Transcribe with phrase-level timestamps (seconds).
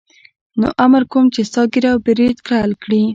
[0.59, 3.01] نو امر کوم چې ستا ږیره او برېت کل کړي.